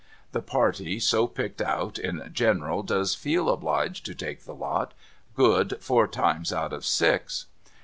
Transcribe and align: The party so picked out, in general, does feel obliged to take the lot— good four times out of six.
The 0.31 0.41
party 0.41 0.99
so 0.99 1.27
picked 1.27 1.61
out, 1.61 1.99
in 1.99 2.27
general, 2.33 2.81
does 2.81 3.13
feel 3.13 3.47
obliged 3.51 4.03
to 4.07 4.15
take 4.15 4.45
the 4.45 4.55
lot— 4.55 4.95
good 5.35 5.77
four 5.79 6.07
times 6.07 6.51
out 6.51 6.73
of 6.73 6.83
six. 6.83 7.45